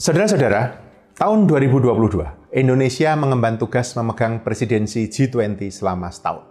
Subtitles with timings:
[0.00, 0.80] Saudara-saudara,
[1.12, 6.48] tahun 2022, Indonesia mengemban tugas memegang presidensi G20 selama setahun.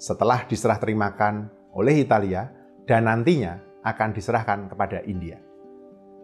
[0.00, 2.48] Setelah diserah terimakan oleh Italia
[2.88, 5.36] dan nantinya akan diserahkan kepada India.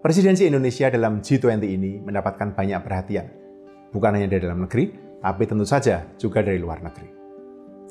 [0.00, 3.28] Presidensi Indonesia dalam G20 ini mendapatkan banyak perhatian,
[3.92, 7.12] bukan hanya dari dalam negeri, tapi tentu saja juga dari luar negeri.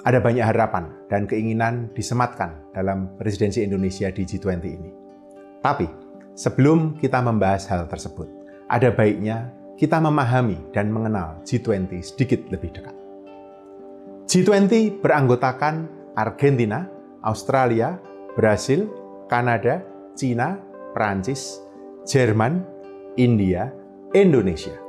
[0.09, 4.89] Ada banyak harapan dan keinginan disematkan dalam presidensi Indonesia di G20 ini.
[5.61, 5.85] Tapi,
[6.33, 8.40] sebelum kita membahas hal tersebut,
[8.71, 12.95] ada baiknya kita memahami dan mengenal G20 sedikit lebih dekat.
[14.31, 16.87] G20 beranggotakan Argentina,
[17.19, 17.99] Australia,
[18.39, 18.87] Brasil,
[19.27, 19.83] Kanada,
[20.15, 20.55] Cina,
[20.95, 21.59] Prancis,
[22.07, 22.63] Jerman,
[23.19, 23.75] India,
[24.15, 24.79] Indonesia,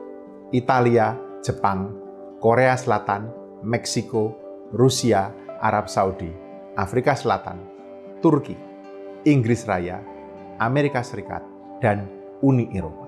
[0.54, 1.90] Italia, Jepang,
[2.38, 3.26] Korea Selatan,
[3.66, 4.38] Meksiko,
[4.70, 6.30] Rusia, Arab Saudi,
[6.78, 7.58] Afrika Selatan,
[8.22, 8.54] Turki,
[9.26, 9.98] Inggris Raya,
[10.62, 11.42] Amerika Serikat,
[11.82, 12.06] dan
[12.46, 13.01] Uni Eropa.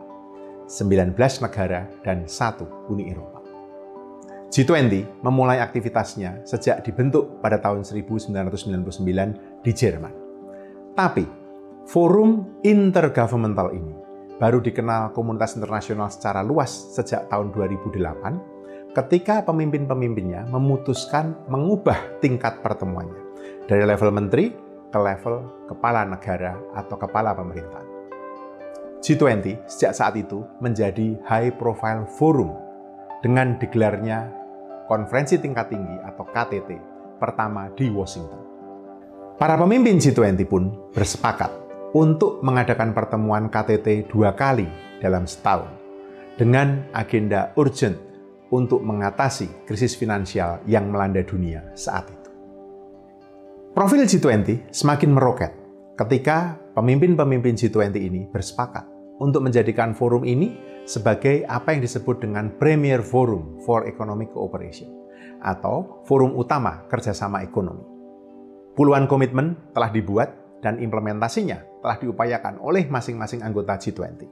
[0.67, 3.41] 19 negara, dan satu Uni Eropa.
[4.55, 10.15] G20 memulai aktivitasnya sejak dibentuk pada tahun 1999 di Jerman.
[10.95, 11.27] Tapi,
[11.91, 13.95] forum intergovernmental ini
[14.39, 23.19] baru dikenal komunitas internasional secara luas sejak tahun 2008 ketika pemimpin-pemimpinnya memutuskan mengubah tingkat pertemuannya
[23.67, 24.55] dari level menteri
[24.95, 27.84] ke level kepala negara atau kepala pemerintahan.
[29.05, 32.57] G20 sejak saat itu menjadi high profile forum
[33.21, 34.33] dengan digelarnya
[34.89, 36.71] konferensi tingkat tinggi atau KTT
[37.21, 38.41] pertama di Washington.
[39.37, 41.53] Para pemimpin G20 pun bersepakat
[41.93, 44.65] untuk mengadakan pertemuan KTT dua kali
[45.05, 45.69] dalam setahun
[46.41, 48.01] dengan agenda urgent
[48.49, 52.31] untuk mengatasi krisis finansial yang melanda dunia saat itu.
[53.77, 55.53] Profil G20 semakin meroket
[55.93, 63.01] ketika pemimpin-pemimpin G20 ini bersepakat untuk menjadikan forum ini sebagai apa yang disebut dengan Premier
[63.01, 64.91] Forum for Economic Cooperation
[65.45, 67.85] atau forum utama kerjasama ekonomi.
[68.75, 74.25] Puluhan komitmen telah dibuat dan implementasinya telah diupayakan oleh masing-masing anggota G20.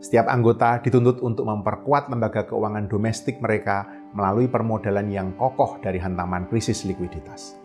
[0.00, 3.84] Setiap anggota dituntut untuk memperkuat lembaga keuangan domestik mereka
[4.16, 7.56] melalui permodalan yang kokoh dari hantaman krisis likuiditas.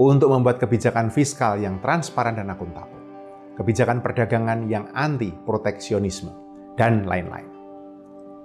[0.00, 2.99] Untuk membuat kebijakan fiskal yang transparan dan akuntabel
[3.60, 6.32] kebijakan perdagangan yang anti proteksionisme,
[6.80, 7.44] dan lain-lain.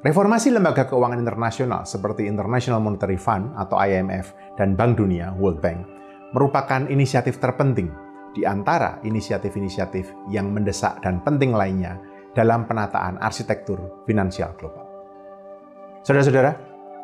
[0.03, 5.87] Reformasi lembaga keuangan internasional seperti International Monetary Fund atau IMF dan Bank Dunia World Bank
[6.35, 7.89] merupakan inisiatif terpenting
[8.35, 11.97] di antara inisiatif-inisiatif yang mendesak dan penting lainnya
[12.35, 14.83] dalam penataan arsitektur finansial global.
[16.03, 16.53] Saudara-saudara,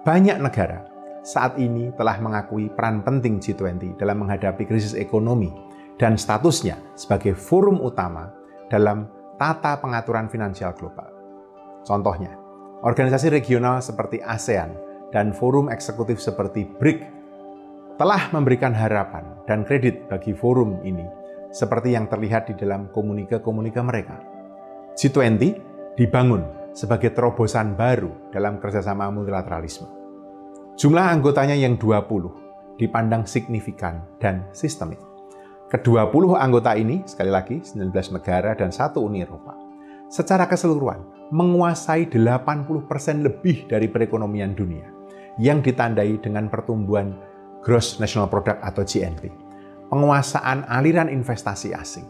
[0.04, 0.86] banyak negara
[1.24, 5.71] saat ini telah mengakui peran penting G20 dalam menghadapi krisis ekonomi
[6.02, 8.34] dan statusnya sebagai forum utama
[8.74, 9.06] dalam
[9.38, 11.06] tata pengaturan finansial global.
[11.86, 12.34] Contohnya,
[12.82, 14.74] organisasi regional seperti ASEAN
[15.14, 17.06] dan forum eksekutif seperti BRIC
[18.02, 21.06] telah memberikan harapan dan kredit bagi forum ini
[21.54, 24.18] seperti yang terlihat di dalam komunike-komunike mereka.
[24.98, 25.54] G20
[26.00, 29.86] dibangun sebagai terobosan baru dalam kerjasama multilateralisme.
[30.80, 35.11] Jumlah anggotanya yang 20 dipandang signifikan dan sistemik.
[35.72, 39.56] Kedua puluh anggota ini, sekali lagi 19 negara dan satu Uni Eropa,
[40.12, 44.84] secara keseluruhan menguasai 80% lebih dari perekonomian dunia
[45.40, 47.16] yang ditandai dengan pertumbuhan
[47.64, 49.32] Gross National Product atau GNP,
[49.88, 52.04] penguasaan aliran investasi asing,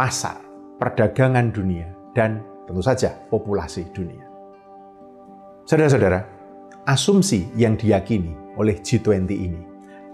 [0.00, 0.40] pasar,
[0.80, 1.84] perdagangan dunia,
[2.16, 4.24] dan tentu saja populasi dunia.
[5.68, 6.24] Saudara-saudara,
[6.88, 9.62] asumsi yang diyakini oleh G20 ini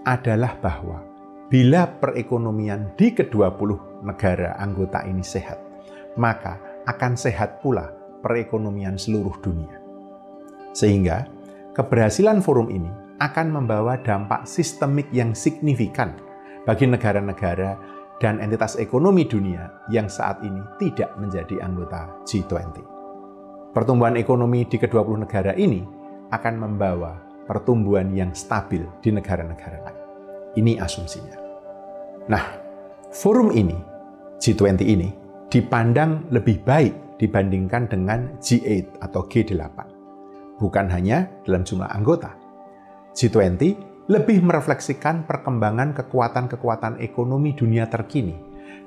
[0.03, 1.06] adalah bahwa
[1.47, 5.55] Bila perekonomian di ke-20 negara anggota ini sehat,
[6.19, 7.87] maka akan sehat pula
[8.19, 9.79] perekonomian seluruh dunia.
[10.75, 11.23] Sehingga
[11.71, 12.91] keberhasilan forum ini
[13.23, 16.19] akan membawa dampak sistemik yang signifikan
[16.67, 17.79] bagi negara-negara
[18.19, 22.83] dan entitas ekonomi dunia yang saat ini tidak menjadi anggota G20.
[23.71, 25.79] Pertumbuhan ekonomi di ke-20 negara ini
[26.27, 30.06] akan membawa pertumbuhan yang stabil di negara-negara lain.
[30.57, 31.37] Ini asumsinya.
[32.27, 32.43] Nah,
[33.13, 33.77] forum ini,
[34.41, 35.09] G20 ini,
[35.53, 39.77] dipandang lebih baik dibandingkan dengan G8 atau G8.
[40.57, 42.33] Bukan hanya dalam jumlah anggota.
[43.13, 43.61] G20
[44.07, 48.33] lebih merefleksikan perkembangan kekuatan-kekuatan ekonomi dunia terkini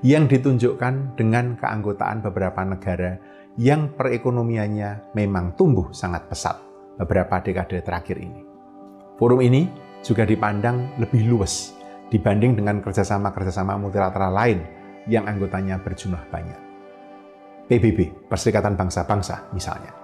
[0.00, 3.20] yang ditunjukkan dengan keanggotaan beberapa negara
[3.60, 6.56] yang perekonomiannya memang tumbuh sangat pesat
[6.96, 8.40] beberapa dekade terakhir ini.
[9.20, 9.68] Forum ini
[10.00, 11.76] juga dipandang lebih luas
[12.10, 14.58] dibanding dengan kerjasama-kerjasama multilateral lain
[15.06, 16.60] yang anggotanya berjumlah banyak.
[17.70, 19.94] PBB, Perserikatan Bangsa-Bangsa misalnya,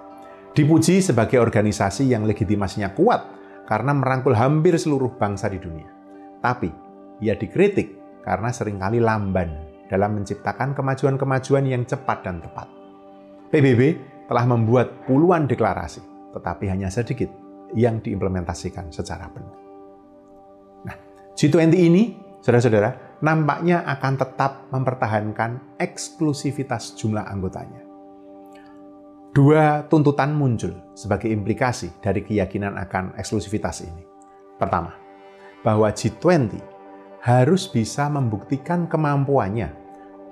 [0.55, 3.21] dipuji sebagai organisasi yang legitimasinya kuat
[3.67, 5.91] karena merangkul hampir seluruh bangsa di dunia.
[6.39, 6.71] Tapi,
[7.19, 12.71] ia dikritik karena sering kali lamban dalam menciptakan kemajuan-kemajuan yang cepat dan tepat.
[13.51, 13.99] PBB
[14.31, 17.27] telah membuat puluhan deklarasi, tetapi hanya sedikit
[17.75, 19.66] yang diimplementasikan secara penuh.
[21.37, 22.03] Nah, G20 ini,
[22.41, 27.85] saudara-saudara, nampaknya akan tetap mempertahankan eksklusivitas jumlah anggotanya.
[29.37, 34.01] Dua tuntutan muncul sebagai implikasi dari keyakinan akan eksklusivitas ini.
[34.57, 34.97] Pertama,
[35.61, 36.57] bahwa G20
[37.21, 39.77] harus bisa membuktikan kemampuannya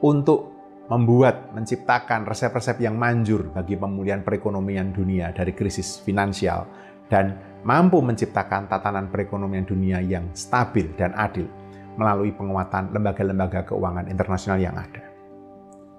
[0.01, 0.58] untuk
[0.90, 6.66] membuat, menciptakan resep-resep yang manjur bagi pemulihan perekonomian dunia dari krisis finansial
[7.13, 11.50] dan mampu menciptakan tatanan perekonomian dunia yang stabil dan adil
[11.97, 15.01] melalui penguatan lembaga-lembaga keuangan internasional yang ada.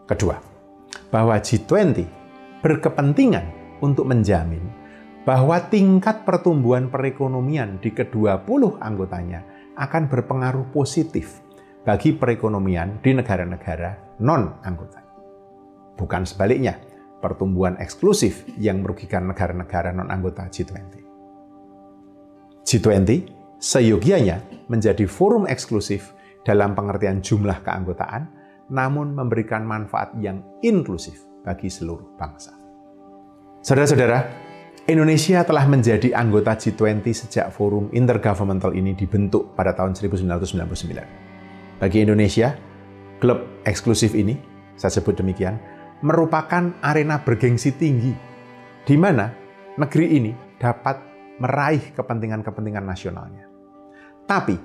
[0.07, 0.39] Kedua,
[1.11, 2.07] bahwa G20
[2.63, 4.63] berkepentingan untuk menjamin
[5.27, 9.43] bahwa tingkat pertumbuhan perekonomian di kedua puluh anggotanya
[9.75, 11.43] akan berpengaruh positif
[11.83, 15.03] bagi perekonomian di negara-negara non-anggota.
[15.99, 16.79] Bukan sebaliknya,
[17.19, 21.06] pertumbuhan eksklusif yang merugikan negara-negara non-anggota G20.
[22.67, 23.31] G20
[23.63, 26.11] seyogianya menjadi forum eksklusif
[26.43, 28.27] dalam pengertian jumlah keanggotaan,
[28.75, 32.59] namun memberikan manfaat yang inklusif bagi seluruh bangsa.
[33.63, 34.27] Saudara-saudara,
[34.91, 41.79] Indonesia telah menjadi anggota G20 sejak forum intergovernmental ini dibentuk pada tahun 1999.
[41.79, 42.55] Bagi Indonesia,
[43.23, 44.35] klub eksklusif ini,
[44.75, 45.59] saya sebut demikian,
[46.03, 48.11] merupakan arena bergengsi tinggi,
[48.83, 49.31] di mana
[49.79, 51.06] negeri ini dapat
[51.41, 53.45] meraih kepentingan-kepentingan nasionalnya.
[54.27, 54.57] Tapi,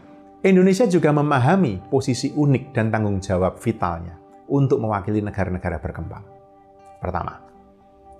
[0.42, 4.18] Indonesia juga memahami posisi unik dan tanggung jawab vitalnya
[4.50, 6.26] untuk mewakili negara-negara berkembang.
[6.98, 7.52] Pertama,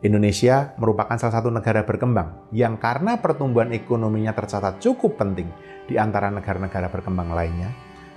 [0.02, 5.50] Indonesia merupakan salah satu negara berkembang yang karena pertumbuhan ekonominya tercatat cukup penting
[5.86, 7.70] di antara negara-negara berkembang lainnya,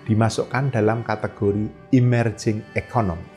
[0.05, 3.29] dimasukkan dalam kategori emerging economy.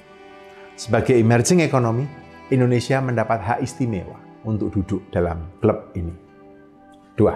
[0.75, 2.07] Sebagai emerging economy,
[2.51, 6.26] Indonesia mendapat hak istimewa untuk duduk dalam klub ini.
[7.17, 7.33] Dua,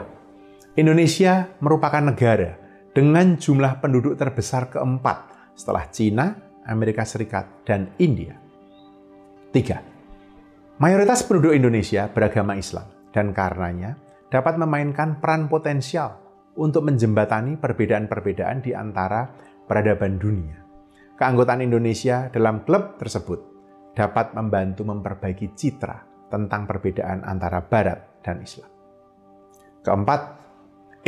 [0.78, 2.54] Indonesia merupakan negara
[2.94, 6.38] dengan jumlah penduduk terbesar keempat setelah Cina,
[6.70, 8.38] Amerika Serikat, dan India.
[9.50, 9.82] Tiga,
[10.78, 13.98] mayoritas penduduk Indonesia beragama Islam dan karenanya
[14.30, 16.14] dapat memainkan peran potensial
[16.62, 19.34] untuk menjembatani perbedaan-perbedaan di antara
[19.66, 20.62] peradaban dunia.
[21.18, 23.40] Keanggotaan Indonesia dalam klub tersebut
[23.98, 28.81] dapat membantu memperbaiki citra tentang perbedaan antara Barat dan Islam.
[29.82, 30.38] Keempat,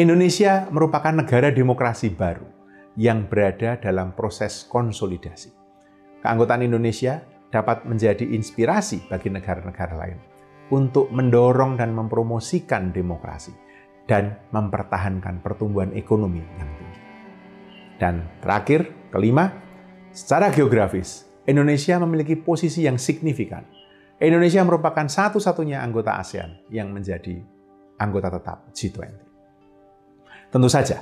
[0.02, 2.50] Indonesia merupakan negara demokrasi baru
[2.98, 5.54] yang berada dalam proses konsolidasi.
[6.25, 7.22] Keanggotaan Indonesia
[7.54, 10.18] dapat menjadi inspirasi bagi negara-negara lain
[10.74, 13.54] untuk mendorong dan mempromosikan demokrasi
[14.09, 17.02] dan mempertahankan pertumbuhan ekonomi yang tinggi.
[18.02, 19.54] Dan terakhir, kelima,
[20.09, 23.62] secara geografis, Indonesia memiliki posisi yang signifikan.
[24.18, 27.53] Indonesia merupakan satu-satunya anggota ASEAN yang menjadi
[28.00, 29.12] anggota tetap G20.
[30.54, 31.02] Tentu saja,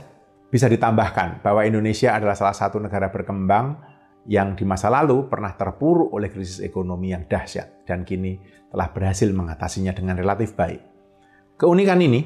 [0.52, 3.80] bisa ditambahkan bahwa Indonesia adalah salah satu negara berkembang
[4.30, 8.38] yang di masa lalu pernah terpuruk oleh krisis ekonomi yang dahsyat dan kini
[8.70, 10.82] telah berhasil mengatasinya dengan relatif baik.
[11.58, 12.22] Keunikan ini,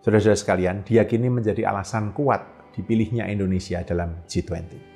[0.00, 4.94] saudara-saudara sekalian, diyakini menjadi alasan kuat dipilihnya Indonesia dalam G20.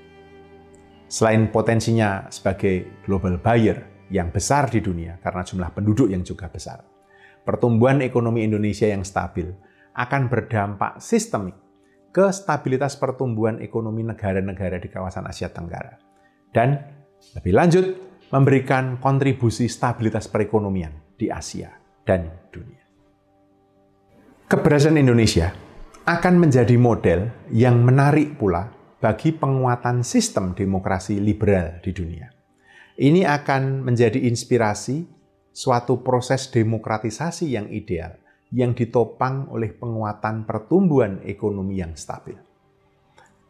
[1.08, 6.84] Selain potensinya sebagai global buyer yang besar di dunia karena jumlah penduduk yang juga besar,
[7.48, 9.48] pertumbuhan ekonomi Indonesia yang stabil
[9.96, 11.56] akan berdampak sistemik
[12.12, 15.96] ke stabilitas pertumbuhan ekonomi negara-negara di kawasan Asia Tenggara.
[16.52, 16.76] Dan
[17.40, 17.86] lebih lanjut,
[18.28, 21.72] memberikan kontribusi stabilitas perekonomian di Asia
[22.04, 22.84] dan dunia.
[24.44, 25.48] Keberhasilan Indonesia
[26.04, 28.68] akan menjadi model yang menarik pula
[29.00, 32.28] bagi penguatan sistem demokrasi liberal di dunia.
[32.98, 35.17] Ini akan menjadi inspirasi
[35.58, 38.14] suatu proses demokratisasi yang ideal
[38.54, 42.38] yang ditopang oleh penguatan pertumbuhan ekonomi yang stabil.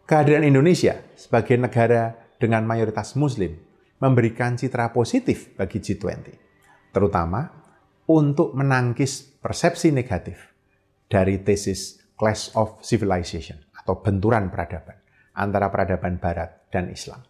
[0.08, 3.60] Kehadiran Indonesia sebagai negara dengan mayoritas muslim
[4.00, 6.48] memberikan citra positif bagi G20.
[6.88, 7.44] terutama
[8.08, 10.56] untuk menangkis persepsi negatif
[11.04, 14.96] dari tesis Clash of Civilization atau benturan peradaban
[15.36, 17.20] antara peradaban Barat dan Islam.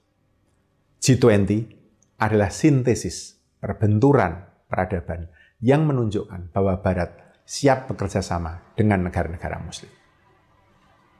[1.02, 1.50] G20
[2.22, 7.16] adalah sintesis perbenturan peradaban yang menunjukkan bahwa Barat
[7.48, 9.90] siap bekerja sama dengan negara-negara Muslim.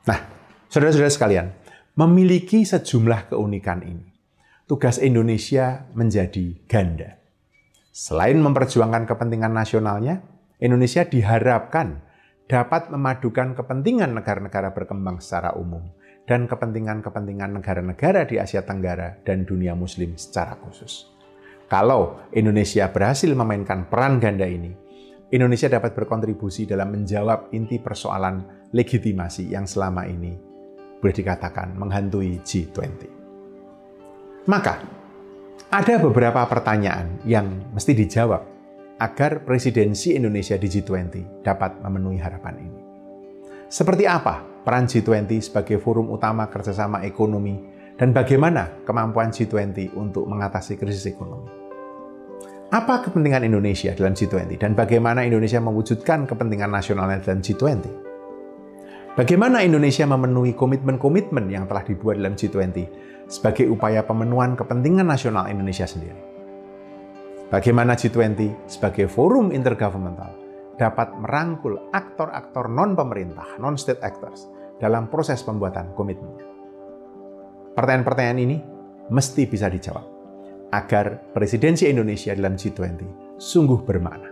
[0.05, 0.19] Nah,
[0.69, 1.47] saudara-saudara sekalian,
[1.97, 4.07] memiliki sejumlah keunikan ini.
[4.69, 7.17] Tugas Indonesia menjadi ganda.
[7.89, 10.21] Selain memperjuangkan kepentingan nasionalnya,
[10.61, 12.05] Indonesia diharapkan
[12.45, 15.89] dapat memadukan kepentingan negara-negara berkembang secara umum
[16.29, 21.09] dan kepentingan-kepentingan negara-negara di Asia Tenggara dan dunia Muslim secara khusus.
[21.69, 24.73] Kalau Indonesia berhasil memainkan peran ganda ini,
[25.29, 30.33] Indonesia dapat berkontribusi dalam menjawab inti persoalan legitimasi yang selama ini
[30.97, 33.01] boleh dikatakan menghantui G20.
[34.49, 34.81] Maka,
[35.69, 38.41] ada beberapa pertanyaan yang mesti dijawab
[38.97, 42.81] agar presidensi Indonesia di G20 dapat memenuhi harapan ini.
[43.69, 47.61] Seperti apa peran G20 sebagai forum utama kerjasama ekonomi
[47.95, 51.58] dan bagaimana kemampuan G20 untuk mengatasi krisis ekonomi?
[52.69, 57.81] Apa kepentingan Indonesia dalam G20 dan bagaimana Indonesia mewujudkan kepentingan nasionalnya dalam G20?
[59.17, 62.85] Bagaimana Indonesia memenuhi komitmen-komitmen yang telah dibuat dalam G20
[63.25, 66.21] sebagai upaya pemenuhan kepentingan nasional Indonesia sendiri?
[67.49, 70.29] Bagaimana G20 sebagai forum intergovernmental
[70.77, 74.45] dapat merangkul aktor-aktor non-pemerintah, non-state actors,
[74.77, 76.45] dalam proses pembuatan komitmennya.
[77.73, 78.61] Pertanyaan-pertanyaan ini
[79.09, 80.18] mesti bisa dijawab
[80.69, 84.29] agar presidensi Indonesia dalam G20 sungguh bermakna.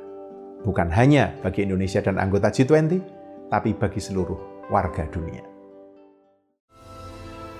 [0.65, 2.99] Bukan hanya bagi Indonesia dan anggota G20,
[3.47, 5.41] tapi bagi seluruh warga dunia.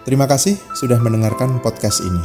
[0.03, 2.23] Terima kasih sudah mendengarkan podcast ini.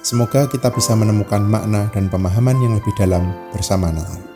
[0.00, 4.29] Semoga kita bisa menemukan makna dan pemahaman yang lebih dalam bersama Natal.